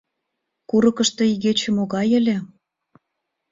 Курыкышто 0.69 1.23
игече 1.33 1.69
могай 1.75 2.09
ыле? 2.19 2.37